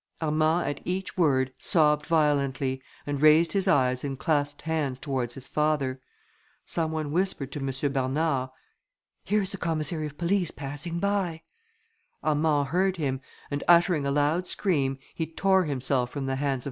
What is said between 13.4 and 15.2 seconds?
and uttering a loud scream,